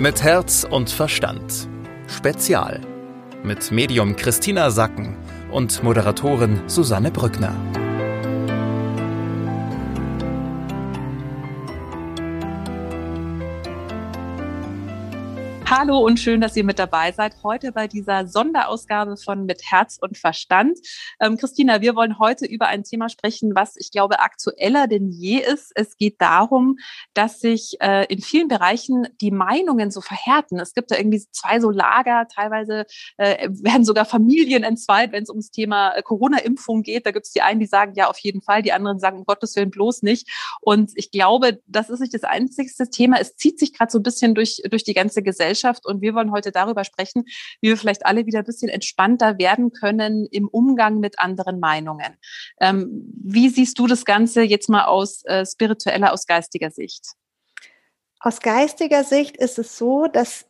Mit 0.00 0.22
Herz 0.22 0.62
und 0.62 0.90
Verstand. 0.90 1.68
Spezial. 2.06 2.80
Mit 3.42 3.72
Medium 3.72 4.14
Christina 4.14 4.70
Sacken 4.70 5.16
und 5.50 5.82
Moderatorin 5.82 6.60
Susanne 6.68 7.10
Brückner. 7.10 7.52
Hallo 15.70 15.98
und 15.98 16.18
schön, 16.18 16.40
dass 16.40 16.56
ihr 16.56 16.64
mit 16.64 16.78
dabei 16.78 17.12
seid. 17.12 17.42
Heute 17.42 17.72
bei 17.72 17.88
dieser 17.88 18.26
Sonderausgabe 18.26 19.18
von 19.18 19.44
Mit 19.44 19.70
Herz 19.70 19.98
und 20.00 20.16
Verstand. 20.16 20.78
Ähm, 21.20 21.36
Christina, 21.36 21.82
wir 21.82 21.94
wollen 21.94 22.18
heute 22.18 22.46
über 22.46 22.68
ein 22.68 22.84
Thema 22.84 23.10
sprechen, 23.10 23.54
was 23.54 23.76
ich 23.76 23.90
glaube 23.90 24.20
aktueller 24.20 24.86
denn 24.86 25.10
je 25.10 25.40
ist. 25.40 25.72
Es 25.74 25.98
geht 25.98 26.22
darum, 26.22 26.78
dass 27.12 27.40
sich 27.40 27.76
äh, 27.80 28.06
in 28.06 28.22
vielen 28.22 28.48
Bereichen 28.48 29.08
die 29.20 29.30
Meinungen 29.30 29.90
so 29.90 30.00
verhärten. 30.00 30.58
Es 30.58 30.72
gibt 30.72 30.90
da 30.90 30.96
irgendwie 30.96 31.22
zwei 31.32 31.60
so 31.60 31.68
Lager. 31.68 32.26
Teilweise 32.34 32.86
äh, 33.18 33.50
werden 33.50 33.84
sogar 33.84 34.06
Familien 34.06 34.62
entzweit, 34.62 35.12
wenn 35.12 35.24
es 35.24 35.28
ums 35.28 35.50
Thema 35.50 35.90
äh, 35.90 36.02
Corona-Impfung 36.02 36.82
geht. 36.82 37.04
Da 37.04 37.10
gibt 37.10 37.26
es 37.26 37.32
die 37.32 37.42
einen, 37.42 37.60
die 37.60 37.66
sagen 37.66 37.92
ja 37.94 38.08
auf 38.08 38.18
jeden 38.20 38.40
Fall, 38.40 38.62
die 38.62 38.72
anderen 38.72 38.98
sagen 39.00 39.18
um 39.18 39.24
Gottes 39.26 39.54
Willen 39.54 39.70
bloß 39.70 40.00
nicht. 40.00 40.30
Und 40.62 40.92
ich 40.94 41.10
glaube, 41.10 41.60
das 41.66 41.90
ist 41.90 42.00
nicht 42.00 42.14
das 42.14 42.24
einzigste 42.24 42.88
Thema. 42.88 43.20
Es 43.20 43.36
zieht 43.36 43.58
sich 43.58 43.74
gerade 43.74 43.92
so 43.92 43.98
ein 43.98 44.02
bisschen 44.02 44.34
durch, 44.34 44.62
durch 44.70 44.84
die 44.84 44.94
ganze 44.94 45.22
Gesellschaft. 45.22 45.58
Gesellschaft. 45.68 45.86
Und 45.86 46.00
wir 46.00 46.14
wollen 46.14 46.32
heute 46.32 46.52
darüber 46.52 46.84
sprechen, 46.84 47.24
wie 47.60 47.68
wir 47.68 47.76
vielleicht 47.76 48.06
alle 48.06 48.26
wieder 48.26 48.40
ein 48.40 48.44
bisschen 48.44 48.68
entspannter 48.68 49.38
werden 49.38 49.72
können 49.72 50.26
im 50.26 50.48
Umgang 50.48 51.00
mit 51.00 51.18
anderen 51.18 51.60
Meinungen. 51.60 52.16
Ähm, 52.60 53.12
wie 53.22 53.48
siehst 53.48 53.78
du 53.78 53.86
das 53.86 54.04
Ganze 54.04 54.42
jetzt 54.42 54.68
mal 54.68 54.84
aus 54.84 55.24
äh, 55.24 55.44
spiritueller, 55.46 56.12
aus 56.12 56.26
geistiger 56.26 56.70
Sicht? 56.70 57.06
Aus 58.20 58.40
geistiger 58.40 59.04
Sicht 59.04 59.36
ist 59.36 59.58
es 59.58 59.78
so, 59.78 60.06
dass 60.06 60.46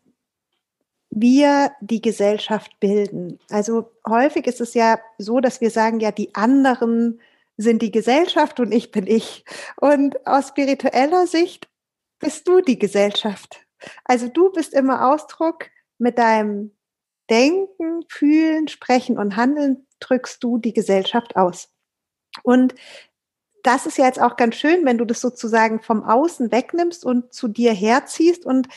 wir 1.11 1.73
die 1.81 2.03
Gesellschaft 2.03 2.79
bilden. 2.81 3.39
Also 3.51 3.91
häufig 4.07 4.47
ist 4.47 4.61
es 4.61 4.75
ja 4.75 4.99
so, 5.19 5.41
dass 5.41 5.61
wir 5.61 5.71
sagen, 5.71 6.01
ja, 6.01 6.13
die 6.13 6.35
anderen 6.35 7.21
sind 7.57 7.83
die 7.83 7.91
Gesellschaft 7.91 8.61
und 8.61 8.73
ich 8.73 8.91
bin 8.91 9.07
ich. 9.07 9.45
Und 9.77 10.27
aus 10.27 10.49
spiritueller 10.49 11.27
Sicht 11.27 11.69
bist 12.21 12.47
du 12.47 12.61
die 12.61 12.79
Gesellschaft. 12.79 13.68
Also 14.05 14.29
du 14.29 14.51
bist 14.51 14.75
immer 14.75 15.13
Ausdruck 15.13 15.67
mit 15.99 16.19
deinem 16.19 16.77
Denken, 17.31 18.05
Fühlen, 18.09 18.69
Sprechen 18.69 19.19
und 19.19 19.37
Handeln 19.37 19.87
drückst 20.01 20.43
du 20.43 20.59
die 20.59 20.73
Gesellschaft 20.73 21.37
aus. 21.37 21.71
Und 22.43 22.75
das 23.63 23.87
ist 23.87 23.99
ja 23.99 24.07
jetzt 24.07 24.21
auch 24.21 24.37
ganz 24.37 24.57
schön, 24.57 24.85
wenn 24.85 24.99
du 24.99 25.05
das 25.05 25.21
sozusagen 25.21 25.81
vom 25.81 26.05
Außen 26.05 26.53
wegnimmst 26.53 27.05
und 27.05 27.33
zu 27.33 27.49
dir 27.49 27.73
herziehst 27.73 28.47
und 28.47 28.69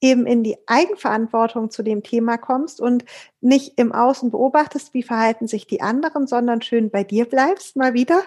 eben 0.00 0.26
in 0.26 0.44
die 0.44 0.56
Eigenverantwortung 0.66 1.70
zu 1.70 1.82
dem 1.82 2.02
Thema 2.02 2.38
kommst 2.38 2.80
und 2.80 3.04
nicht 3.40 3.78
im 3.78 3.92
Außen 3.92 4.30
beobachtest, 4.30 4.94
wie 4.94 5.02
verhalten 5.02 5.48
sich 5.48 5.66
die 5.66 5.80
anderen, 5.80 6.26
sondern 6.26 6.62
schön 6.62 6.90
bei 6.90 7.02
dir 7.02 7.24
bleibst 7.24 7.76
mal 7.76 7.94
wieder 7.94 8.22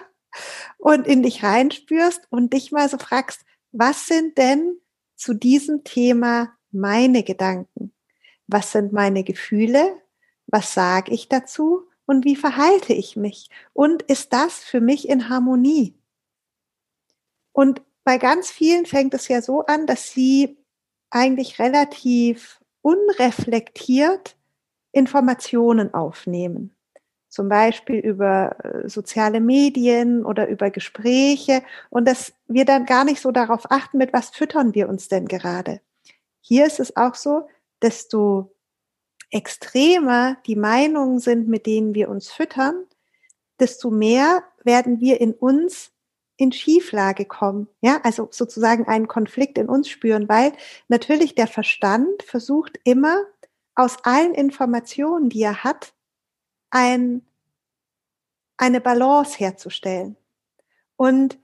und 0.78 1.06
in 1.06 1.22
dich 1.22 1.42
reinspürst 1.42 2.26
und 2.30 2.52
dich 2.52 2.72
mal 2.72 2.88
so 2.88 2.98
fragst, 2.98 3.42
was 3.72 4.06
sind 4.06 4.36
denn 4.36 4.81
zu 5.22 5.34
diesem 5.34 5.84
Thema 5.84 6.52
meine 6.72 7.22
Gedanken? 7.22 7.92
Was 8.48 8.72
sind 8.72 8.92
meine 8.92 9.22
Gefühle? 9.22 10.02
Was 10.46 10.74
sage 10.74 11.12
ich 11.12 11.28
dazu? 11.28 11.88
Und 12.06 12.24
wie 12.24 12.36
verhalte 12.36 12.92
ich 12.92 13.16
mich? 13.16 13.48
Und 13.72 14.02
ist 14.02 14.32
das 14.32 14.64
für 14.64 14.80
mich 14.80 15.08
in 15.08 15.28
Harmonie? 15.28 15.94
Und 17.52 17.82
bei 18.04 18.18
ganz 18.18 18.50
vielen 18.50 18.84
fängt 18.84 19.14
es 19.14 19.28
ja 19.28 19.40
so 19.40 19.64
an, 19.64 19.86
dass 19.86 20.10
sie 20.10 20.58
eigentlich 21.10 21.60
relativ 21.60 22.60
unreflektiert 22.80 24.36
Informationen 24.90 25.94
aufnehmen 25.94 26.74
zum 27.32 27.48
Beispiel 27.48 27.96
über 27.96 28.56
äh, 28.62 28.88
soziale 28.90 29.40
Medien 29.40 30.22
oder 30.22 30.48
über 30.48 30.70
Gespräche 30.70 31.62
und 31.88 32.06
dass 32.06 32.34
wir 32.46 32.66
dann 32.66 32.84
gar 32.84 33.04
nicht 33.04 33.22
so 33.22 33.30
darauf 33.30 33.70
achten, 33.70 33.96
mit 33.96 34.12
was 34.12 34.28
füttern 34.28 34.74
wir 34.74 34.86
uns 34.86 35.08
denn 35.08 35.26
gerade. 35.26 35.80
Hier 36.42 36.66
ist 36.66 36.78
es 36.78 36.94
auch 36.94 37.14
so, 37.14 37.48
desto 37.80 38.54
extremer 39.30 40.36
die 40.44 40.56
Meinungen 40.56 41.20
sind, 41.20 41.48
mit 41.48 41.64
denen 41.64 41.94
wir 41.94 42.10
uns 42.10 42.30
füttern, 42.30 42.84
desto 43.58 43.90
mehr 43.90 44.44
werden 44.62 45.00
wir 45.00 45.18
in 45.22 45.32
uns 45.32 45.90
in 46.36 46.52
Schieflage 46.52 47.24
kommen, 47.24 47.66
ja, 47.80 47.98
also 48.02 48.28
sozusagen 48.30 48.86
einen 48.88 49.08
Konflikt 49.08 49.56
in 49.56 49.70
uns 49.70 49.88
spüren, 49.88 50.28
weil 50.28 50.52
natürlich 50.88 51.34
der 51.34 51.46
Verstand 51.46 52.22
versucht 52.24 52.78
immer 52.84 53.24
aus 53.74 54.04
allen 54.04 54.34
Informationen, 54.34 55.30
die 55.30 55.42
er 55.42 55.64
hat, 55.64 55.94
ein, 56.72 57.22
eine 58.56 58.80
Balance 58.80 59.38
herzustellen. 59.38 60.16
Und 60.96 61.38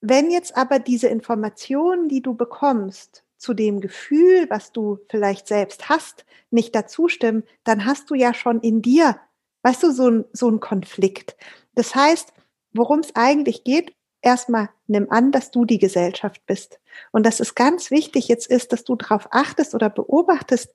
wenn 0.00 0.30
jetzt 0.30 0.56
aber 0.56 0.78
diese 0.78 1.08
Informationen, 1.08 2.08
die 2.08 2.22
du 2.22 2.34
bekommst, 2.34 3.24
zu 3.36 3.52
dem 3.52 3.80
Gefühl, 3.80 4.48
was 4.48 4.72
du 4.72 5.00
vielleicht 5.10 5.48
selbst 5.48 5.88
hast, 5.90 6.24
nicht 6.50 6.74
dazu 6.74 7.08
stimmen, 7.08 7.42
dann 7.64 7.84
hast 7.84 8.08
du 8.08 8.14
ja 8.14 8.32
schon 8.32 8.60
in 8.60 8.80
dir, 8.80 9.20
weißt 9.62 9.82
du, 9.82 9.92
so 9.92 10.08
ein, 10.08 10.24
so 10.32 10.48
ein 10.48 10.60
Konflikt. 10.60 11.36
Das 11.74 11.94
heißt, 11.94 12.32
worum 12.72 13.00
es 13.00 13.14
eigentlich 13.14 13.64
geht, 13.64 13.94
erstmal 14.22 14.70
nimm 14.86 15.10
an, 15.10 15.32
dass 15.32 15.50
du 15.50 15.64
die 15.64 15.78
Gesellschaft 15.78 16.46
bist. 16.46 16.80
Und 17.12 17.26
dass 17.26 17.40
es 17.40 17.54
ganz 17.54 17.90
wichtig 17.90 18.28
jetzt 18.28 18.46
ist, 18.46 18.72
dass 18.72 18.84
du 18.84 18.96
darauf 18.96 19.28
achtest 19.30 19.74
oder 19.74 19.90
beobachtest, 19.90 20.72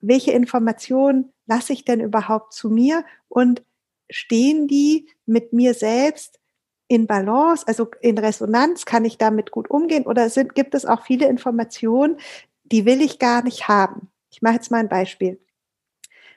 welche 0.00 0.32
Informationen 0.32 1.32
lasse 1.46 1.72
ich 1.72 1.84
denn 1.84 2.00
überhaupt 2.00 2.52
zu 2.52 2.70
mir 2.70 3.04
und 3.28 3.62
stehen 4.10 4.66
die 4.66 5.08
mit 5.26 5.52
mir 5.52 5.74
selbst 5.74 6.40
in 6.88 7.06
Balance, 7.06 7.66
also 7.68 7.88
in 8.00 8.18
Resonanz, 8.18 8.84
kann 8.84 9.04
ich 9.04 9.16
damit 9.16 9.52
gut 9.52 9.70
umgehen 9.70 10.06
oder 10.06 10.28
sind, 10.28 10.54
gibt 10.54 10.74
es 10.74 10.84
auch 10.84 11.04
viele 11.04 11.28
Informationen, 11.28 12.18
die 12.64 12.84
will 12.84 13.00
ich 13.00 13.18
gar 13.18 13.44
nicht 13.44 13.68
haben. 13.68 14.10
Ich 14.30 14.42
mache 14.42 14.54
jetzt 14.54 14.70
mal 14.70 14.78
ein 14.78 14.88
Beispiel. 14.88 15.40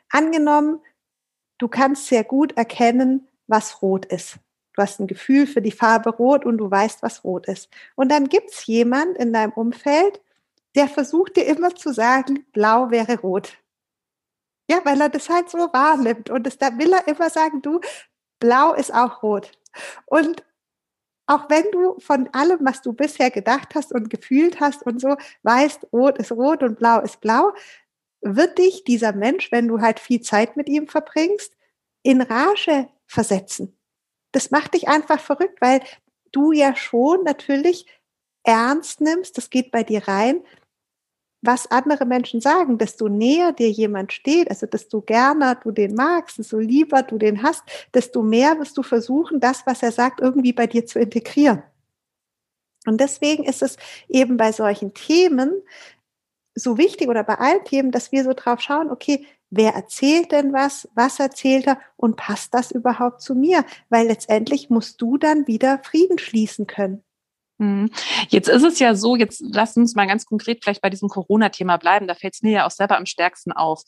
Angenommen, 0.09 0.80
du 1.57 1.68
kannst 1.68 2.07
sehr 2.07 2.24
gut 2.24 2.56
erkennen, 2.56 3.28
was 3.47 3.81
rot 3.81 4.06
ist. 4.06 4.38
Du 4.75 4.81
hast 4.81 5.00
ein 5.00 5.07
Gefühl 5.07 5.47
für 5.47 5.62
die 5.62 5.72
Farbe 5.72 6.09
rot 6.12 6.45
und 6.45 6.57
du 6.57 6.69
weißt, 6.69 7.03
was 7.03 7.24
rot 7.24 7.47
ist. 7.47 7.69
Und 7.95 8.12
dann 8.12 8.30
gibt 8.30 8.51
es 8.51 8.66
jemand 8.66 9.18
in 9.18 9.34
deinem 9.34 9.53
Umfeld, 9.53 10.22
der 10.75 10.88
versucht 10.88 11.35
dir 11.38 11.45
immer 11.45 11.75
zu 11.75 11.94
sagen, 11.94 12.45
blau 12.51 12.89
wäre 12.89 13.19
rot. 13.19 13.57
Ja, 14.69 14.79
weil 14.85 15.00
er 15.01 15.09
das 15.09 15.29
halt 15.29 15.50
so 15.50 15.57
wahrnimmt. 15.57 16.29
Und 16.29 16.61
da 16.61 16.78
will 16.78 16.94
er 16.94 17.07
immer 17.07 17.29
sagen, 17.29 17.61
du, 17.61 17.79
blau 18.39 18.73
ist 18.73 18.94
auch 18.94 19.22
rot. 19.22 19.51
Und 20.06 20.44
auch 21.25 21.50
wenn 21.50 21.69
du 21.72 22.00
von 22.00 22.29
allem, 22.33 22.59
was 22.62 22.81
du 22.81 22.94
bisher 22.94 23.31
gedacht 23.31 23.75
hast 23.75 23.94
und 23.94 24.09
gefühlt 24.09 24.59
hast 24.59 24.83
und 24.83 25.00
so, 25.00 25.16
weißt, 25.44 25.88
rot 25.94 26.17
ist 26.17 26.31
rot 26.31 26.63
und 26.63 26.79
blau 26.79 27.00
ist 27.01 27.22
blau, 27.22 27.53
wird 28.22 28.57
dich 28.57 28.83
dieser 28.83 29.13
Mensch, 29.13 29.51
wenn 29.51 29.67
du 29.67 29.81
halt 29.81 30.00
viel 30.00 30.22
Zeit 30.22 30.57
mit 30.57 30.69
ihm 30.69 30.88
verbringst, 30.88 31.56
in 32.03 32.22
Rage 32.22 32.89
versetzen. 33.06 33.78
Das 34.31 34.51
macht 34.51 34.73
dich 34.73 34.88
einfach 34.88 35.19
verrückt, 35.19 35.62
weil 35.62 35.81
du 36.31 36.51
ja 36.51 36.75
schon 36.75 37.23
natürlich 37.23 37.85
ernst 38.44 39.00
nimmst, 39.00 39.38
das 39.38 39.50
geht 39.50 39.72
bei 39.72 39.83
dir 39.83 40.07
rein, 40.07 40.44
was 41.44 41.70
andere 41.70 42.06
Menschen 42.06 42.40
sagen, 42.40 42.78
desto 42.78 43.09
näher 43.09 43.52
dir 43.52 43.70
jemand 43.70 44.14
steht, 44.14 44.50
also 44.50 44.66
desto 44.66 45.02
gerne 45.02 45.58
du 45.62 45.72
den 45.72 45.94
magst, 45.94 46.38
desto 46.38 46.58
lieber 46.58 47.04
du 47.04 47.18
den 47.18 47.44
hast, 47.44 47.64
desto 47.94 48.24
mehr 48.24 48.58
wirst 48.59 48.78
du 48.78 48.84
versuchen, 48.84 49.42
das, 49.42 49.66
was 49.66 49.84
er 49.84 49.92
sagt, 49.92 50.22
irgendwie 50.22 50.54
bei 50.54 50.68
dir 50.68 50.86
zu 50.86 51.00
integrieren. 51.00 51.62
Und 52.86 53.00
deswegen 53.02 53.44
ist 53.44 53.62
es 53.62 53.78
eben 54.08 54.38
bei 54.38 54.52
solchen 54.54 54.94
Themen 54.94 55.62
so 56.56 56.78
wichtig 56.78 57.10
oder 57.10 57.24
bei 57.24 57.36
allen 57.36 57.63
Themen, 57.66 57.92
dass 57.92 58.12
wir 58.12 58.24
so 58.24 58.34
drauf 58.34 58.62
schauen, 58.62 58.89
okay, 58.89 59.25
wer 59.50 59.74
erzählt 59.74 60.31
denn 60.31 60.54
was, 60.54 60.88
was 60.96 61.19
erzählt 61.19 61.68
er 61.68 61.80
und 61.98 62.16
passt 62.16 62.54
das 62.54 62.72
überhaupt 62.72 63.22
zu 63.22 63.36
mir? 63.36 63.66
Weil 63.89 64.07
letztendlich 64.07 64.69
musst 64.69 65.01
du 65.01 65.18
dann 65.18 65.46
wieder 65.48 65.80
Frieden 65.84 66.19
schließen 66.19 66.68
können. 66.68 67.04
Mhm. 67.59 67.91
Jetzt 68.29 68.50
ist 68.50 68.63
es 68.63 68.79
ja 68.79 68.95
so, 68.95 69.15
jetzt 69.15 69.44
lass 69.53 69.77
uns 69.77 69.94
mal 69.95 70.07
ganz 70.07 70.25
konkret 70.25 70.63
vielleicht 70.63 70.81
bei 70.81 70.89
diesem 70.89 71.07
Corona-Thema 71.07 71.77
bleiben. 71.77 72.07
Da 72.07 72.15
fällt 72.15 72.33
es 72.33 72.41
mir 72.41 72.51
ja 72.51 72.65
auch 72.65 72.71
selber 72.71 72.97
am 72.97 73.05
stärksten 73.05 73.51
auf. 73.51 73.83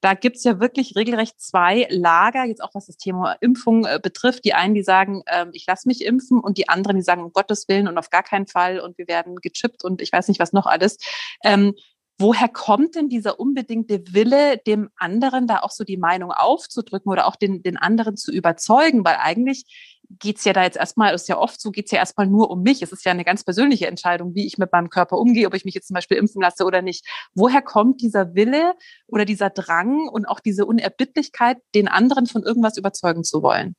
Da 0.00 0.14
gibt 0.14 0.36
es 0.36 0.44
ja 0.44 0.60
wirklich 0.60 0.96
regelrecht 0.96 1.40
zwei 1.40 1.86
Lager, 1.90 2.44
jetzt 2.44 2.62
auch 2.62 2.74
was 2.74 2.86
das 2.86 2.96
Thema 2.96 3.36
Impfung 3.40 3.84
äh, 3.84 4.00
betrifft. 4.02 4.44
Die 4.44 4.54
einen, 4.54 4.74
die 4.74 4.82
sagen, 4.82 5.22
äh, 5.26 5.46
ich 5.52 5.64
lasse 5.66 5.88
mich 5.88 6.04
impfen 6.04 6.40
und 6.40 6.58
die 6.58 6.68
anderen, 6.68 6.96
die 6.96 7.02
sagen, 7.02 7.22
um 7.22 7.32
Gottes 7.32 7.68
Willen 7.68 7.88
und 7.88 7.98
auf 7.98 8.10
gar 8.10 8.24
keinen 8.24 8.46
Fall 8.46 8.80
und 8.80 8.98
wir 8.98 9.06
werden 9.06 9.36
gechippt 9.36 9.84
und 9.84 10.02
ich 10.02 10.12
weiß 10.12 10.28
nicht, 10.28 10.40
was 10.40 10.52
noch 10.52 10.66
alles. 10.66 10.98
Ähm, 11.44 11.74
woher 12.18 12.48
kommt 12.48 12.96
denn 12.96 13.08
dieser 13.08 13.38
unbedingte 13.40 14.02
Wille, 14.12 14.58
dem 14.58 14.90
anderen 14.96 15.46
da 15.46 15.60
auch 15.60 15.70
so 15.70 15.84
die 15.84 15.96
Meinung 15.96 16.32
aufzudrücken 16.32 17.10
oder 17.10 17.26
auch 17.26 17.36
den, 17.36 17.62
den 17.62 17.76
anderen 17.76 18.16
zu 18.16 18.32
überzeugen? 18.32 19.04
Weil 19.04 19.16
eigentlich 19.20 20.00
geht's 20.18 20.44
ja 20.44 20.52
da 20.52 20.62
jetzt 20.62 20.76
erstmal, 20.76 21.14
ist 21.14 21.28
ja 21.28 21.38
oft 21.38 21.60
so, 21.60 21.70
geht's 21.70 21.90
ja 21.90 21.98
erstmal 21.98 22.26
nur 22.26 22.50
um 22.50 22.62
mich. 22.62 22.82
Es 22.82 22.92
ist 22.92 23.04
ja 23.04 23.12
eine 23.12 23.24
ganz 23.24 23.44
persönliche 23.44 23.86
Entscheidung, 23.86 24.34
wie 24.34 24.46
ich 24.46 24.58
mit 24.58 24.72
meinem 24.72 24.90
Körper 24.90 25.18
umgehe, 25.18 25.46
ob 25.46 25.54
ich 25.54 25.64
mich 25.64 25.74
jetzt 25.74 25.88
zum 25.88 25.94
Beispiel 25.94 26.16
impfen 26.16 26.42
lasse 26.42 26.64
oder 26.64 26.82
nicht. 26.82 27.06
Woher 27.34 27.62
kommt 27.62 28.00
dieser 28.00 28.34
Wille 28.34 28.74
oder 29.06 29.24
dieser 29.24 29.50
Drang 29.50 30.08
und 30.08 30.26
auch 30.26 30.40
diese 30.40 30.66
Unerbittlichkeit, 30.66 31.58
den 31.74 31.88
anderen 31.88 32.26
von 32.26 32.42
irgendwas 32.42 32.76
überzeugen 32.76 33.24
zu 33.24 33.42
wollen? 33.42 33.74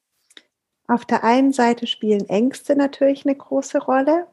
Auf 0.88 1.06
der 1.06 1.24
einen 1.24 1.52
Seite 1.52 1.88
spielen 1.88 2.30
Ängste 2.30 2.76
natürlich 2.76 3.26
eine 3.26 3.36
große 3.36 3.80
Rolle. 3.80 4.28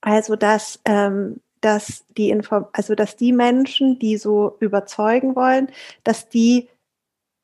Also 0.00 0.36
dass, 0.36 0.80
ähm, 0.84 1.40
dass 1.60 2.04
die 2.16 2.30
Inform 2.30 2.66
also 2.72 2.94
dass 2.94 3.16
die 3.16 3.32
Menschen, 3.32 3.98
die 3.98 4.16
so 4.16 4.56
überzeugen 4.60 5.34
wollen, 5.34 5.68
dass 6.04 6.28
die 6.28 6.68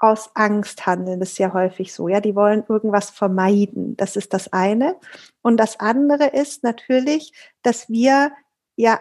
aus 0.00 0.30
Angst 0.34 0.86
handeln. 0.86 1.20
Das 1.20 1.30
ist 1.32 1.38
ja 1.38 1.52
häufig 1.52 1.92
so. 1.92 2.08
Ja, 2.08 2.20
die 2.20 2.34
wollen 2.34 2.64
irgendwas 2.68 3.10
vermeiden. 3.10 3.96
Das 3.96 4.16
ist 4.16 4.34
das 4.34 4.52
eine. 4.52 4.96
Und 5.42 5.58
das 5.58 5.78
andere 5.78 6.26
ist 6.26 6.64
natürlich, 6.64 7.32
dass 7.62 7.88
wir 7.88 8.32
ja 8.76 9.00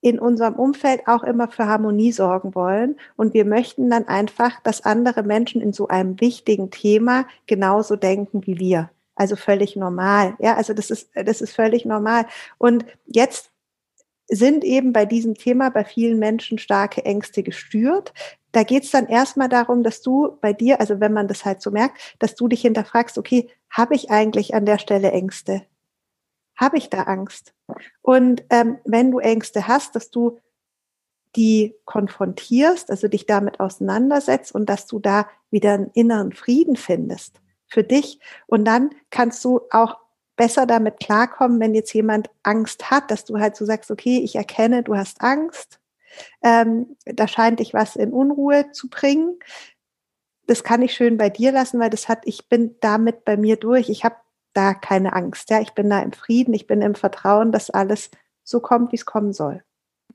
in 0.00 0.18
unserem 0.18 0.54
Umfeld 0.54 1.06
auch 1.06 1.22
immer 1.22 1.48
für 1.48 1.66
Harmonie 1.66 2.10
sorgen 2.10 2.54
wollen. 2.54 2.96
Und 3.16 3.34
wir 3.34 3.44
möchten 3.44 3.88
dann 3.88 4.08
einfach, 4.08 4.58
dass 4.60 4.84
andere 4.84 5.22
Menschen 5.22 5.60
in 5.60 5.72
so 5.72 5.86
einem 5.86 6.20
wichtigen 6.20 6.70
Thema 6.70 7.26
genauso 7.46 7.94
denken 7.94 8.44
wie 8.46 8.58
wir. 8.58 8.90
Also 9.14 9.36
völlig 9.36 9.76
normal. 9.76 10.34
Ja, 10.40 10.56
also 10.56 10.72
das 10.74 10.90
ist, 10.90 11.10
das 11.14 11.40
ist 11.40 11.54
völlig 11.54 11.84
normal. 11.84 12.26
Und 12.58 12.84
jetzt 13.06 13.51
sind 14.36 14.64
eben 14.64 14.92
bei 14.92 15.04
diesem 15.04 15.34
Thema 15.34 15.70
bei 15.70 15.84
vielen 15.84 16.18
Menschen 16.18 16.58
starke 16.58 17.04
Ängste 17.04 17.42
gestört. 17.42 18.14
Da 18.52 18.62
geht 18.62 18.84
es 18.84 18.90
dann 18.90 19.06
erstmal 19.06 19.48
darum, 19.48 19.82
dass 19.82 20.02
du 20.02 20.38
bei 20.40 20.52
dir, 20.52 20.80
also 20.80 21.00
wenn 21.00 21.12
man 21.12 21.28
das 21.28 21.44
halt 21.44 21.60
so 21.60 21.70
merkt, 21.70 22.16
dass 22.18 22.34
du 22.34 22.48
dich 22.48 22.62
hinterfragst, 22.62 23.18
okay, 23.18 23.48
habe 23.70 23.94
ich 23.94 24.10
eigentlich 24.10 24.54
an 24.54 24.66
der 24.66 24.78
Stelle 24.78 25.12
Ängste? 25.12 25.62
Habe 26.56 26.78
ich 26.78 26.88
da 26.88 27.02
Angst? 27.02 27.54
Und 28.00 28.44
ähm, 28.50 28.78
wenn 28.84 29.10
du 29.10 29.18
Ängste 29.18 29.68
hast, 29.68 29.96
dass 29.96 30.10
du 30.10 30.38
die 31.36 31.74
konfrontierst, 31.84 32.90
also 32.90 33.08
dich 33.08 33.26
damit 33.26 33.60
auseinandersetzt 33.60 34.54
und 34.54 34.66
dass 34.66 34.86
du 34.86 34.98
da 34.98 35.26
wieder 35.50 35.74
einen 35.74 35.90
inneren 35.94 36.32
Frieden 36.32 36.76
findest 36.76 37.40
für 37.66 37.84
dich. 37.84 38.18
Und 38.46 38.64
dann 38.66 38.90
kannst 39.10 39.44
du 39.44 39.60
auch 39.70 39.96
besser 40.36 40.66
damit 40.66 40.98
klarkommen, 40.98 41.60
wenn 41.60 41.74
jetzt 41.74 41.92
jemand 41.92 42.30
Angst 42.42 42.90
hat, 42.90 43.10
dass 43.10 43.24
du 43.24 43.38
halt 43.38 43.56
so 43.56 43.64
sagst, 43.64 43.90
okay, 43.90 44.18
ich 44.18 44.36
erkenne, 44.36 44.82
du 44.82 44.96
hast 44.96 45.20
Angst, 45.20 45.80
ähm, 46.42 46.96
da 47.04 47.28
scheint 47.28 47.60
dich 47.60 47.74
was 47.74 47.96
in 47.96 48.12
Unruhe 48.12 48.70
zu 48.72 48.88
bringen. 48.88 49.38
Das 50.46 50.64
kann 50.64 50.82
ich 50.82 50.94
schön 50.94 51.16
bei 51.16 51.30
dir 51.30 51.52
lassen, 51.52 51.80
weil 51.80 51.90
das 51.90 52.08
hat, 52.08 52.22
ich 52.24 52.48
bin 52.48 52.76
damit 52.80 53.24
bei 53.24 53.36
mir 53.36 53.56
durch. 53.56 53.88
Ich 53.88 54.04
habe 54.04 54.16
da 54.52 54.74
keine 54.74 55.12
Angst. 55.14 55.50
Ja, 55.50 55.60
ich 55.60 55.72
bin 55.72 55.88
da 55.88 56.00
im 56.00 56.12
Frieden, 56.12 56.54
ich 56.54 56.66
bin 56.66 56.82
im 56.82 56.94
Vertrauen, 56.94 57.52
dass 57.52 57.70
alles 57.70 58.10
so 58.42 58.60
kommt, 58.60 58.92
wie 58.92 58.96
es 58.96 59.06
kommen 59.06 59.32
soll. 59.32 59.62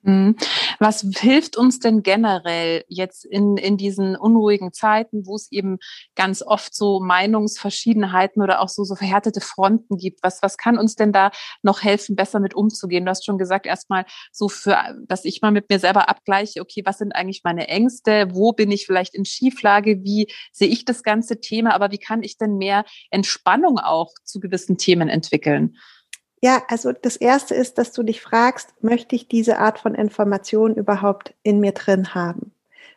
Mhm. 0.04 0.36
Was 0.80 1.06
hilft 1.20 1.58
uns 1.58 1.80
denn 1.80 2.04
generell 2.04 2.84
jetzt 2.88 3.26
in, 3.26 3.58
in 3.58 3.78
diesen 3.78 4.16
unruhigen 4.16 4.74
Zeiten, 4.74 5.26
wo 5.26 5.36
es 5.36 5.52
eben 5.52 5.78
ganz 6.16 6.42
oft 6.42 6.76
so 6.76 7.00
Meinungsverschiedenheiten 7.00 8.42
oder 8.42 8.62
auch 8.62 8.70
so, 8.70 8.84
so 8.84 8.96
verhärtete 8.96 9.42
Fronten 9.42 9.98
gibt? 9.98 10.20
Was, 10.24 10.42
was 10.42 10.58
kann 10.58 10.78
uns 10.78 10.96
denn 10.96 11.12
da 11.12 11.32
noch 11.64 11.84
helfen, 11.84 12.16
besser 12.16 12.40
mit 12.40 12.54
umzugehen? 12.54 13.06
Du 13.06 13.10
hast 13.10 13.26
schon 13.26 13.38
gesagt, 13.38 13.66
erstmal 13.66 14.06
so 14.32 14.50
für, 14.50 14.78
dass 15.08 15.26
ich 15.26 15.42
mal 15.42 15.52
mit 15.52 15.70
mir 15.70 15.80
selber 15.80 16.10
abgleiche, 16.10 16.62
okay, 16.62 16.82
was 16.86 16.98
sind 16.98 17.14
eigentlich 17.14 17.42
meine 17.44 17.68
Ängste? 17.68 18.28
Wo 18.32 18.54
bin 18.54 18.72
ich 18.72 18.86
vielleicht 18.86 19.16
in 19.16 19.26
Schieflage? 19.26 20.04
Wie 20.04 20.28
sehe 20.52 20.68
ich 20.68 20.86
das 20.86 21.04
ganze 21.04 21.40
Thema? 21.40 21.74
Aber 21.74 21.92
wie 21.92 21.98
kann 21.98 22.24
ich 22.24 22.38
denn 22.38 22.58
mehr 22.58 22.86
Entspannung 23.10 23.80
auch 23.80 24.14
zu 24.24 24.40
gewissen 24.40 24.78
Themen 24.78 25.10
entwickeln? 25.10 25.78
Ja, 26.42 26.64
also 26.68 26.92
das 26.92 27.18
erste 27.18 27.56
ist, 27.56 27.78
dass 27.78 27.92
du 27.92 28.04
dich 28.04 28.22
fragst, 28.22 28.74
möchte 28.82 29.16
ich 29.16 29.28
diese 29.28 29.58
Art 29.58 29.80
von 29.80 29.96
Information 29.96 30.76
überhaupt 30.76 31.34
in 31.44 31.60
mir 31.60 31.72
drin 31.72 32.14
haben? 32.14 32.54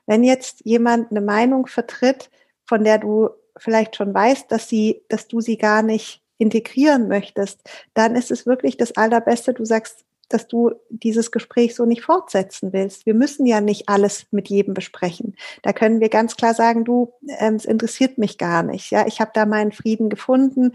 Wenn 0.07 0.25
jetzt 0.25 0.63
jemand 0.65 1.11
eine 1.11 1.21
Meinung 1.21 1.67
vertritt, 1.67 2.31
von 2.67 2.85
der 2.85 2.99
du 2.99 3.31
vielleicht 3.57 3.97
schon 3.97 4.13
weißt, 4.13 4.51
dass 4.51 4.69
sie, 4.69 5.03
dass 5.09 5.29
du 5.29 5.41
sie 5.41 5.57
gar 5.57 5.83
nicht 5.83 6.23
integrieren 6.39 7.09
möchtest, 7.09 7.61
dann 7.95 8.15
ist 8.15 8.31
es 8.31 8.47
wirklich 8.47 8.77
das 8.77 8.97
Allerbeste, 8.97 9.55
du 9.55 9.65
sagst, 9.65 10.05
dass 10.29 10.47
du 10.47 10.73
dieses 10.89 11.33
Gespräch 11.33 11.75
so 11.75 11.85
nicht 11.85 12.03
fortsetzen 12.03 12.73
willst. 12.73 13.05
Wir 13.05 13.15
müssen 13.15 13.47
ja 13.47 13.61
nicht 13.61 13.89
alles 13.89 14.27
mit 14.31 14.49
jedem 14.49 14.75
besprechen. 14.75 15.35
Da 15.63 15.73
können 15.73 16.01
wir 16.01 16.09
ganz 16.09 16.37
klar 16.37 16.55
sagen, 16.55 16.85
du, 16.85 17.13
ähm, 17.39 17.57
es 17.57 17.65
interessiert 17.65 18.17
mich 18.17 18.39
gar 18.39 18.63
nicht. 18.63 18.91
Ja, 18.91 19.07
ich 19.07 19.21
habe 19.21 19.33
da 19.35 19.45
meinen 19.45 19.73
Frieden 19.73 20.09
gefunden 20.09 20.73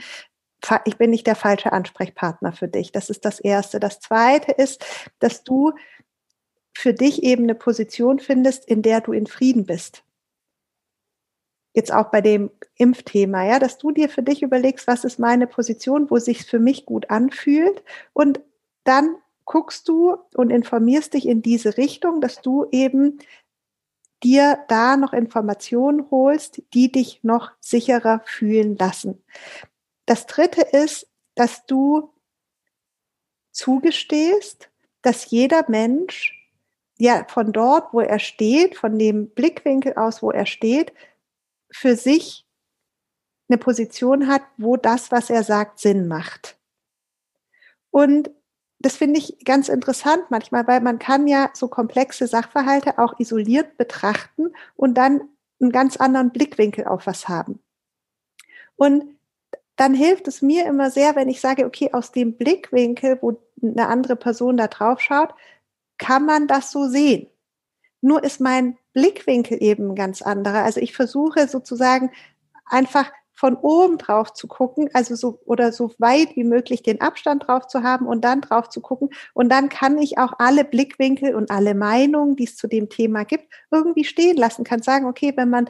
ich 0.86 0.98
bin 0.98 1.10
nicht 1.10 1.28
der 1.28 1.36
falsche 1.36 1.72
Ansprechpartner 1.72 2.54
für 2.54 2.68
dich. 2.68 2.92
Das 2.92 3.10
ist 3.10 3.26
das 3.26 3.40
Erste. 3.40 3.80
Das 3.80 4.00
Zweite 4.00 4.52
ist, 4.52 4.86
dass 5.20 5.44
du 5.44 5.74
für 6.78 6.94
dich 6.94 7.24
eben 7.24 7.44
eine 7.44 7.56
Position 7.56 8.20
findest, 8.20 8.66
in 8.66 8.82
der 8.82 9.02
du 9.02 9.14
in 9.14 9.28
Frieden 9.28 9.66
bist. 9.66 10.04
Jetzt 11.74 11.94
auch 11.94 12.10
bei 12.10 12.22
dem 12.22 12.52
Impfthema, 12.78 13.46
ja, 13.46 13.60
dass 13.60 13.78
du 13.78 13.92
dir 13.92 14.10
für 14.10 14.24
dich 14.24 14.44
überlegst, 14.44 14.88
was 14.88 15.04
ist 15.04 15.20
meine 15.20 15.48
Position, 15.48 16.10
wo 16.10 16.20
sich 16.20 16.46
für 16.46 16.60
mich 16.60 16.86
gut 16.86 17.10
anfühlt 17.10 17.84
und 18.14 18.40
dann 18.84 19.18
guckst 19.46 19.88
du 19.88 20.18
und 20.36 20.52
informierst 20.52 21.14
dich 21.14 21.28
in 21.28 21.42
diese 21.42 21.78
Richtung, 21.78 22.22
dass 22.22 22.42
du 22.42 22.68
eben 22.72 23.20
dir 24.24 24.60
da 24.70 24.98
noch 24.98 25.14
Informationen 25.14 26.10
holst, 26.12 26.62
die 26.74 26.92
dich 26.92 27.20
noch 27.24 27.52
sicherer 27.60 28.22
fühlen 28.26 28.76
lassen. 28.78 29.24
Das 30.06 30.26
dritte 30.26 30.62
ist, 30.62 31.08
dass 31.36 31.66
du 31.66 32.14
zugestehst, 33.52 34.70
dass 35.02 35.30
jeder 35.30 35.66
Mensch 35.70 36.34
ja 36.98 37.26
von 37.28 37.52
dort, 37.52 37.94
wo 37.94 38.00
er 38.00 38.20
steht, 38.20 38.78
von 38.78 38.98
dem 38.98 39.30
Blickwinkel 39.30 39.94
aus, 39.96 40.22
wo 40.22 40.32
er 40.32 40.46
steht, 40.46 40.94
für 41.72 41.96
sich 41.96 42.46
eine 43.48 43.58
Position 43.58 44.28
hat, 44.28 44.42
wo 44.58 44.78
das, 44.78 45.12
was 45.12 45.30
er 45.30 45.44
sagt, 45.44 45.80
Sinn 45.80 46.08
macht. 46.08 46.58
Und 47.92 48.32
das 48.80 48.98
finde 48.98 49.20
ich 49.20 49.44
ganz 49.46 49.70
interessant 49.70 50.30
manchmal, 50.30 50.68
weil 50.68 50.82
man 50.82 51.00
kann 51.00 51.28
ja 51.28 51.50
so 51.54 51.68
komplexe 51.68 52.28
Sachverhalte 52.28 53.00
auch 53.00 53.20
isoliert 53.20 53.78
betrachten 53.78 54.54
und 54.76 54.96
dann 54.96 55.30
einen 55.60 55.72
ganz 55.72 55.98
anderen 55.98 56.32
Blickwinkel 56.32 56.86
auf 56.86 57.08
was 57.08 57.28
haben. 57.28 57.60
Und 58.76 59.15
dann 59.76 59.94
hilft 59.94 60.28
es 60.28 60.42
mir 60.42 60.66
immer 60.66 60.92
sehr, 60.92 61.16
wenn 61.16 61.30
ich 61.30 61.42
sage, 61.42 61.66
okay, 61.66 61.90
aus 61.94 62.12
dem 62.12 62.38
Blickwinkel, 62.38 63.20
wo 63.22 63.40
eine 63.62 63.88
andere 63.88 64.16
Person 64.16 64.58
da 64.58 64.68
drauf 64.68 65.02
schaut, 65.02 65.34
kann 65.98 66.26
man 66.26 66.48
das 66.48 66.72
so 66.72 66.88
sehen. 66.88 67.28
Nur 68.02 68.24
ist 68.24 68.40
mein 68.40 68.78
Blickwinkel 68.94 69.62
eben 69.62 69.92
ein 69.92 69.96
ganz 69.96 70.22
anderer. 70.22 70.64
Also 70.64 70.80
ich 70.80 70.96
versuche 70.96 71.48
sozusagen 71.48 72.12
einfach 72.66 73.12
von 73.36 73.58
oben 73.58 73.98
drauf 73.98 74.34
zu 74.34 74.48
gucken, 74.48 74.90
also 74.94 75.16
so 75.16 75.40
oder 75.46 75.74
so 75.74 75.92
weit 76.00 76.36
wie 76.38 76.46
möglich 76.46 76.84
den 76.84 77.02
Abstand 77.02 77.48
drauf 77.48 77.68
zu 77.68 77.84
haben 77.84 78.08
und 78.08 78.24
dann 78.24 78.40
drauf 78.40 78.70
zu 78.70 78.80
gucken. 78.80 79.10
Und 79.34 79.50
dann 79.50 79.68
kann 79.68 79.98
ich 79.98 80.18
auch 80.18 80.34
alle 80.40 80.64
Blickwinkel 80.64 81.36
und 81.36 81.52
alle 81.52 81.76
Meinungen, 81.76 82.38
die 82.38 82.46
es 82.46 82.56
zu 82.56 82.68
dem 82.68 82.88
Thema 82.88 83.26
gibt, 83.26 83.52
irgendwie 83.72 84.06
stehen 84.06 84.38
lassen, 84.38 84.64
kann 84.64 84.82
sagen, 84.82 85.06
okay, 85.06 85.34
wenn 85.36 85.50
man 85.50 85.70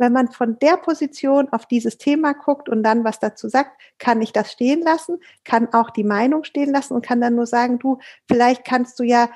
wenn 0.00 0.12
man 0.12 0.28
von 0.28 0.58
der 0.58 0.76
Position 0.78 1.48
auf 1.50 1.66
dieses 1.66 1.98
Thema 1.98 2.32
guckt 2.32 2.68
und 2.68 2.82
dann 2.82 3.04
was 3.04 3.20
dazu 3.20 3.48
sagt, 3.48 3.80
kann 3.98 4.22
ich 4.22 4.32
das 4.32 4.50
stehen 4.50 4.82
lassen, 4.82 5.18
kann 5.44 5.72
auch 5.72 5.90
die 5.90 6.04
Meinung 6.04 6.44
stehen 6.44 6.72
lassen 6.72 6.94
und 6.94 7.04
kann 7.04 7.20
dann 7.20 7.36
nur 7.36 7.46
sagen, 7.46 7.78
du, 7.78 7.98
vielleicht 8.26 8.64
kannst 8.64 8.98
du 8.98 9.04
ja 9.04 9.28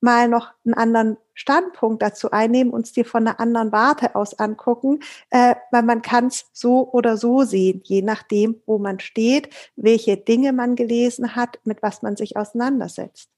mal 0.00 0.28
noch 0.28 0.52
einen 0.64 0.74
anderen 0.74 1.16
Standpunkt 1.34 2.02
dazu 2.02 2.30
einnehmen, 2.30 2.72
uns 2.72 2.92
dir 2.92 3.04
von 3.04 3.26
einer 3.26 3.40
anderen 3.40 3.72
Warte 3.72 4.14
aus 4.14 4.38
angucken, 4.38 5.00
äh, 5.30 5.54
weil 5.70 5.82
man 5.82 6.02
kann 6.02 6.26
es 6.26 6.46
so 6.52 6.90
oder 6.90 7.16
so 7.16 7.42
sehen, 7.42 7.82
je 7.84 8.02
nachdem, 8.02 8.62
wo 8.66 8.78
man 8.78 9.00
steht, 9.00 9.50
welche 9.76 10.16
Dinge 10.16 10.52
man 10.52 10.76
gelesen 10.76 11.36
hat, 11.36 11.58
mit 11.64 11.82
was 11.82 12.02
man 12.02 12.16
sich 12.16 12.36
auseinandersetzt. 12.36 13.35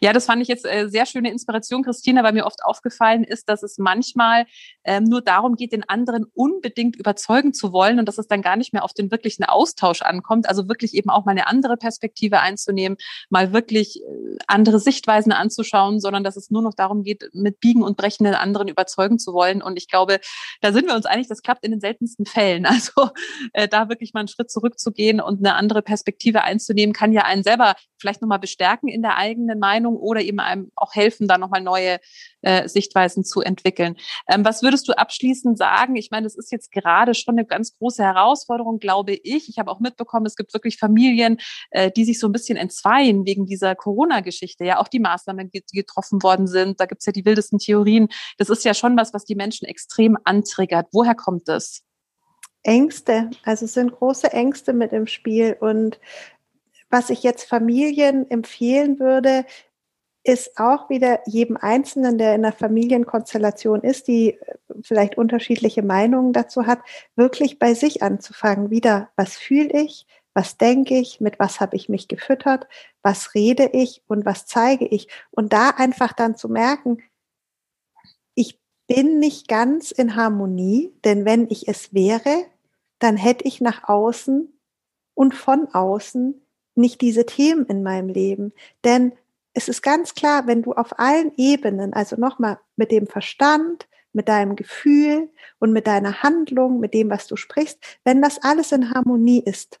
Ja, 0.00 0.12
das 0.12 0.26
fand 0.26 0.42
ich 0.42 0.48
jetzt 0.48 0.66
äh, 0.66 0.88
sehr 0.88 1.06
schöne 1.06 1.30
Inspiration, 1.30 1.82
Christina, 1.82 2.22
weil 2.22 2.32
mir 2.32 2.46
oft 2.46 2.64
aufgefallen 2.64 3.24
ist, 3.24 3.48
dass 3.48 3.62
es 3.62 3.78
manchmal 3.78 4.46
ähm, 4.84 5.04
nur 5.04 5.22
darum 5.22 5.56
geht, 5.56 5.72
den 5.72 5.88
anderen 5.88 6.26
unbedingt 6.34 6.96
überzeugen 6.96 7.52
zu 7.52 7.72
wollen 7.72 7.98
und 7.98 8.06
dass 8.06 8.18
es 8.18 8.28
dann 8.28 8.42
gar 8.42 8.56
nicht 8.56 8.72
mehr 8.72 8.84
auf 8.84 8.92
den 8.92 9.10
wirklichen 9.10 9.44
Austausch 9.44 10.02
ankommt. 10.02 10.48
Also 10.48 10.68
wirklich 10.68 10.94
eben 10.94 11.10
auch 11.10 11.24
mal 11.24 11.32
eine 11.32 11.46
andere 11.46 11.76
Perspektive 11.76 12.40
einzunehmen, 12.40 12.98
mal 13.30 13.52
wirklich 13.52 14.00
äh, 14.00 14.36
andere 14.46 14.78
Sichtweisen 14.78 15.32
anzuschauen, 15.32 16.00
sondern 16.00 16.22
dass 16.22 16.36
es 16.36 16.50
nur 16.50 16.62
noch 16.62 16.74
darum 16.74 17.02
geht, 17.02 17.30
mit 17.32 17.60
Biegen 17.60 17.82
und 17.82 17.96
Brechen 17.96 18.24
den 18.24 18.34
anderen 18.34 18.68
überzeugen 18.68 19.18
zu 19.18 19.32
wollen. 19.32 19.62
Und 19.62 19.78
ich 19.78 19.88
glaube, 19.88 20.20
da 20.60 20.72
sind 20.72 20.86
wir 20.86 20.94
uns 20.94 21.06
einig, 21.06 21.28
das 21.28 21.42
klappt 21.42 21.64
in 21.64 21.70
den 21.70 21.80
seltensten 21.80 22.26
Fällen. 22.26 22.66
Also 22.76 23.10
äh, 23.54 23.68
da 23.68 23.88
wirklich 23.88 24.12
mal 24.12 24.20
einen 24.20 24.28
Schritt 24.28 24.50
zurückzugehen 24.50 25.18
und 25.18 25.38
eine 25.38 25.54
andere 25.54 25.80
Perspektive 25.80 26.42
einzunehmen, 26.42 26.92
kann 26.92 27.10
ja 27.10 27.22
einen 27.22 27.42
selber 27.42 27.74
vielleicht 27.98 28.20
nochmal 28.20 28.38
bestärken 28.38 28.88
in 28.88 29.00
der 29.00 29.16
eigenen 29.16 29.45
eigenen 29.46 29.58
Meinung 29.58 29.96
oder 29.96 30.20
eben 30.20 30.40
einem 30.40 30.70
auch 30.74 30.94
helfen, 30.94 31.28
da 31.28 31.38
nochmal 31.38 31.60
neue 31.60 31.98
äh, 32.42 32.68
Sichtweisen 32.68 33.24
zu 33.24 33.40
entwickeln. 33.40 33.96
Ähm, 34.28 34.44
was 34.44 34.62
würdest 34.62 34.88
du 34.88 34.92
abschließend 34.92 35.58
sagen? 35.58 35.96
Ich 35.96 36.10
meine, 36.10 36.24
das 36.24 36.36
ist 36.36 36.52
jetzt 36.52 36.72
gerade 36.72 37.14
schon 37.14 37.38
eine 37.38 37.46
ganz 37.46 37.76
große 37.78 38.02
Herausforderung, 38.02 38.78
glaube 38.78 39.12
ich. 39.12 39.48
Ich 39.48 39.58
habe 39.58 39.70
auch 39.70 39.80
mitbekommen, 39.80 40.26
es 40.26 40.36
gibt 40.36 40.52
wirklich 40.52 40.78
Familien, 40.78 41.38
äh, 41.70 41.90
die 41.90 42.04
sich 42.04 42.18
so 42.18 42.28
ein 42.28 42.32
bisschen 42.32 42.56
entzweien 42.56 43.24
wegen 43.26 43.46
dieser 43.46 43.74
Corona-Geschichte. 43.74 44.64
Ja, 44.64 44.78
auch 44.78 44.88
die 44.88 45.00
Maßnahmen, 45.00 45.50
die 45.50 45.62
getroffen 45.72 46.22
worden 46.22 46.46
sind. 46.46 46.80
Da 46.80 46.86
gibt 46.86 47.02
es 47.02 47.06
ja 47.06 47.12
die 47.12 47.24
wildesten 47.24 47.58
Theorien. 47.58 48.08
Das 48.38 48.50
ist 48.50 48.64
ja 48.64 48.74
schon 48.74 48.96
was, 48.96 49.12
was 49.14 49.24
die 49.24 49.34
Menschen 49.34 49.66
extrem 49.66 50.16
antriggert. 50.24 50.88
Woher 50.92 51.14
kommt 51.14 51.48
das? 51.48 51.82
Ängste, 52.62 53.30
also 53.44 53.64
es 53.66 53.74
sind 53.74 53.92
große 53.92 54.32
Ängste 54.32 54.72
mit 54.72 54.92
im 54.92 55.06
Spiel. 55.06 55.56
Und 55.60 56.00
was 56.96 57.10
ich 57.10 57.22
jetzt 57.22 57.44
Familien 57.44 58.30
empfehlen 58.30 58.98
würde, 58.98 59.44
ist 60.24 60.58
auch 60.58 60.88
wieder 60.88 61.20
jedem 61.26 61.58
Einzelnen, 61.58 62.16
der 62.16 62.34
in 62.34 62.42
einer 62.42 62.54
Familienkonstellation 62.54 63.82
ist, 63.82 64.08
die 64.08 64.32
äh, 64.32 64.56
vielleicht 64.80 65.18
unterschiedliche 65.18 65.82
Meinungen 65.82 66.32
dazu 66.32 66.66
hat, 66.66 66.78
wirklich 67.14 67.58
bei 67.58 67.74
sich 67.74 68.02
anzufangen. 68.02 68.70
Wieder, 68.70 69.10
was 69.14 69.36
fühle 69.36 69.78
ich, 69.78 70.06
was 70.32 70.56
denke 70.56 70.96
ich, 70.96 71.20
mit 71.20 71.38
was 71.38 71.60
habe 71.60 71.76
ich 71.76 71.90
mich 71.90 72.08
gefüttert, 72.08 72.66
was 73.02 73.34
rede 73.34 73.68
ich 73.74 74.02
und 74.06 74.24
was 74.24 74.46
zeige 74.46 74.86
ich. 74.86 75.08
Und 75.30 75.52
da 75.52 75.68
einfach 75.68 76.14
dann 76.14 76.34
zu 76.34 76.48
merken, 76.48 77.02
ich 78.34 78.58
bin 78.86 79.18
nicht 79.18 79.48
ganz 79.48 79.90
in 79.90 80.16
Harmonie, 80.16 80.94
denn 81.04 81.26
wenn 81.26 81.46
ich 81.50 81.68
es 81.68 81.92
wäre, 81.92 82.46
dann 83.00 83.18
hätte 83.18 83.46
ich 83.46 83.60
nach 83.60 83.86
außen 83.86 84.50
und 85.12 85.34
von 85.34 85.68
außen 85.74 86.40
nicht 86.76 87.00
diese 87.00 87.26
Themen 87.26 87.66
in 87.66 87.82
meinem 87.82 88.08
Leben. 88.08 88.52
Denn 88.84 89.12
es 89.54 89.68
ist 89.68 89.82
ganz 89.82 90.14
klar, 90.14 90.46
wenn 90.46 90.62
du 90.62 90.72
auf 90.72 90.98
allen 90.98 91.32
Ebenen, 91.36 91.92
also 91.92 92.16
nochmal 92.16 92.58
mit 92.76 92.90
dem 92.90 93.06
Verstand, 93.06 93.88
mit 94.12 94.28
deinem 94.28 94.56
Gefühl 94.56 95.30
und 95.58 95.72
mit 95.72 95.86
deiner 95.86 96.22
Handlung, 96.22 96.80
mit 96.80 96.94
dem, 96.94 97.10
was 97.10 97.26
du 97.26 97.36
sprichst, 97.36 97.78
wenn 98.04 98.22
das 98.22 98.42
alles 98.42 98.72
in 98.72 98.90
Harmonie 98.90 99.42
ist, 99.44 99.78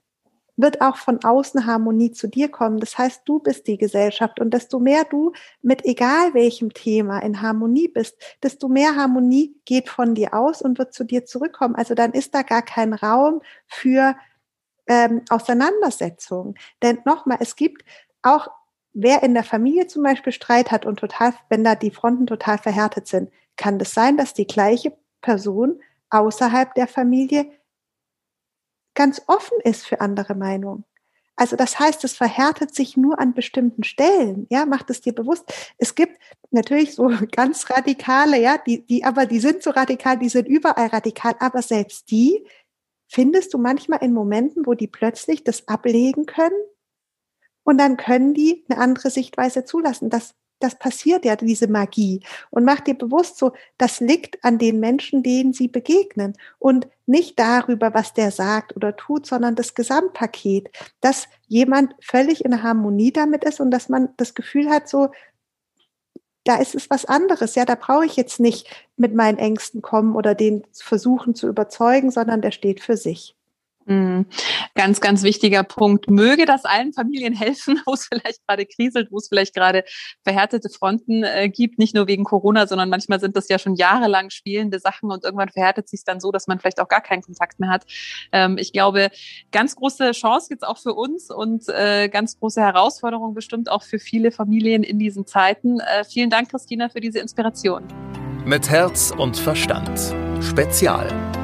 wird 0.56 0.80
auch 0.80 0.96
von 0.96 1.22
außen 1.22 1.66
Harmonie 1.66 2.12
zu 2.12 2.28
dir 2.28 2.48
kommen. 2.48 2.80
Das 2.80 2.96
heißt, 2.96 3.22
du 3.26 3.38
bist 3.38 3.66
die 3.66 3.76
Gesellschaft 3.76 4.40
und 4.40 4.54
desto 4.54 4.78
mehr 4.78 5.04
du 5.04 5.32
mit 5.62 5.84
egal 5.84 6.32
welchem 6.34 6.72
Thema 6.72 7.18
in 7.18 7.42
Harmonie 7.42 7.88
bist, 7.88 8.16
desto 8.42 8.68
mehr 8.68 8.96
Harmonie 8.96 9.54
geht 9.64 9.88
von 9.88 10.14
dir 10.14 10.34
aus 10.34 10.62
und 10.62 10.78
wird 10.78 10.94
zu 10.94 11.04
dir 11.04 11.26
zurückkommen. 11.26 11.74
Also 11.74 11.94
dann 11.94 12.12
ist 12.12 12.34
da 12.34 12.42
gar 12.42 12.62
kein 12.62 12.94
Raum 12.94 13.42
für 13.66 14.16
ähm, 14.86 15.22
Auseinandersetzungen. 15.30 16.54
Denn 16.82 16.98
nochmal, 17.04 17.38
es 17.40 17.56
gibt 17.56 17.84
auch, 18.22 18.48
wer 18.92 19.22
in 19.22 19.34
der 19.34 19.44
Familie 19.44 19.86
zum 19.86 20.02
Beispiel 20.02 20.32
Streit 20.32 20.70
hat 20.70 20.86
und 20.86 20.98
total, 20.98 21.34
wenn 21.48 21.64
da 21.64 21.74
die 21.74 21.90
Fronten 21.90 22.26
total 22.26 22.58
verhärtet 22.58 23.06
sind, 23.06 23.30
kann 23.56 23.78
das 23.78 23.92
sein, 23.92 24.16
dass 24.16 24.34
die 24.34 24.46
gleiche 24.46 24.96
Person 25.20 25.80
außerhalb 26.10 26.74
der 26.74 26.86
Familie 26.86 27.50
ganz 28.94 29.22
offen 29.26 29.58
ist 29.62 29.86
für 29.86 30.00
andere 30.00 30.34
Meinungen. 30.34 30.84
Also 31.36 31.54
das 31.54 31.78
heißt, 31.78 32.02
es 32.04 32.16
verhärtet 32.16 32.74
sich 32.74 32.96
nur 32.96 33.18
an 33.20 33.34
bestimmten 33.34 33.84
Stellen. 33.84 34.46
Ja, 34.48 34.64
macht 34.64 34.88
es 34.88 35.02
dir 35.02 35.14
bewusst. 35.14 35.52
Es 35.76 35.94
gibt 35.94 36.18
natürlich 36.50 36.94
so 36.94 37.10
ganz 37.32 37.68
radikale, 37.70 38.40
ja, 38.40 38.56
die, 38.56 38.86
die, 38.86 39.04
aber 39.04 39.26
die 39.26 39.38
sind 39.38 39.62
so 39.62 39.70
radikal, 39.70 40.18
die 40.18 40.30
sind 40.30 40.48
überall 40.48 40.86
radikal. 40.88 41.34
Aber 41.38 41.60
selbst 41.60 42.10
die 42.10 42.42
findest 43.08 43.54
du 43.54 43.58
manchmal 43.58 44.02
in 44.02 44.12
Momenten, 44.12 44.66
wo 44.66 44.74
die 44.74 44.88
plötzlich 44.88 45.44
das 45.44 45.68
ablegen 45.68 46.26
können 46.26 46.58
und 47.64 47.78
dann 47.78 47.96
können 47.96 48.34
die 48.34 48.64
eine 48.68 48.80
andere 48.80 49.10
Sichtweise 49.10 49.64
zulassen. 49.64 50.10
Das 50.10 50.34
das 50.58 50.74
passiert 50.74 51.24
ja, 51.24 51.36
diese 51.36 51.68
Magie. 51.68 52.22
Und 52.50 52.64
mach 52.64 52.80
dir 52.80 52.94
bewusst 52.94 53.38
so, 53.38 53.52
das 53.78 54.00
liegt 54.00 54.42
an 54.42 54.58
den 54.58 54.80
Menschen, 54.80 55.22
denen 55.22 55.52
sie 55.52 55.68
begegnen. 55.68 56.34
Und 56.58 56.88
nicht 57.04 57.38
darüber, 57.38 57.94
was 57.94 58.14
der 58.14 58.30
sagt 58.30 58.74
oder 58.74 58.96
tut, 58.96 59.26
sondern 59.26 59.54
das 59.54 59.74
Gesamtpaket, 59.74 60.70
dass 61.00 61.28
jemand 61.46 61.94
völlig 62.00 62.44
in 62.44 62.62
Harmonie 62.62 63.12
damit 63.12 63.44
ist 63.44 63.60
und 63.60 63.70
dass 63.70 63.88
man 63.88 64.08
das 64.16 64.34
Gefühl 64.34 64.70
hat, 64.70 64.88
so, 64.88 65.10
da 66.46 66.56
ist 66.56 66.74
es 66.74 66.90
was 66.90 67.04
anderes. 67.04 67.54
Ja, 67.54 67.64
da 67.64 67.74
brauche 67.74 68.06
ich 68.06 68.16
jetzt 68.16 68.40
nicht 68.40 68.68
mit 68.96 69.14
meinen 69.14 69.38
Ängsten 69.38 69.82
kommen 69.82 70.14
oder 70.16 70.34
den 70.34 70.64
versuchen 70.72 71.34
zu 71.34 71.48
überzeugen, 71.48 72.10
sondern 72.10 72.40
der 72.42 72.52
steht 72.52 72.80
für 72.80 72.96
sich. 72.96 73.35
Mhm. 73.86 74.26
Ganz, 74.74 75.00
ganz 75.00 75.22
wichtiger 75.22 75.62
Punkt. 75.62 76.10
Möge 76.10 76.44
das 76.44 76.64
allen 76.64 76.92
Familien 76.92 77.32
helfen, 77.34 77.80
wo 77.86 77.94
es 77.94 78.06
vielleicht 78.06 78.46
gerade 78.46 78.66
kriselt, 78.66 79.12
wo 79.12 79.18
es 79.18 79.28
vielleicht 79.28 79.54
gerade 79.54 79.84
verhärtete 80.24 80.68
Fronten 80.68 81.22
äh, 81.22 81.48
gibt, 81.48 81.78
nicht 81.78 81.94
nur 81.94 82.08
wegen 82.08 82.24
Corona, 82.24 82.66
sondern 82.66 82.90
manchmal 82.90 83.20
sind 83.20 83.36
das 83.36 83.48
ja 83.48 83.58
schon 83.58 83.76
jahrelang 83.76 84.30
spielende 84.30 84.80
Sachen 84.80 85.10
und 85.10 85.24
irgendwann 85.24 85.50
verhärtet 85.50 85.88
sich 85.88 86.02
dann 86.04 86.18
so, 86.18 86.32
dass 86.32 86.48
man 86.48 86.58
vielleicht 86.58 86.80
auch 86.80 86.88
gar 86.88 87.00
keinen 87.00 87.22
Kontakt 87.22 87.60
mehr 87.60 87.70
hat. 87.70 87.84
Ähm, 88.32 88.58
ich 88.58 88.72
glaube, 88.72 89.10
ganz 89.52 89.76
große 89.76 90.10
Chance 90.12 90.48
gibt's 90.48 90.64
auch 90.64 90.78
für 90.78 90.94
uns 90.94 91.30
und 91.30 91.68
äh, 91.68 92.08
ganz 92.08 92.38
große 92.38 92.60
Herausforderung 92.60 93.34
bestimmt 93.34 93.70
auch 93.70 93.84
für 93.84 94.00
viele 94.00 94.32
Familien 94.32 94.82
in 94.82 94.98
diesen 94.98 95.26
Zeiten. 95.26 95.78
Äh, 95.78 96.04
vielen 96.04 96.30
Dank, 96.30 96.50
Christina, 96.50 96.88
für 96.88 97.00
diese 97.00 97.20
Inspiration. 97.20 97.84
Mit 98.44 98.68
Herz 98.68 99.12
und 99.16 99.36
Verstand. 99.36 100.14
Spezial. 100.40 101.35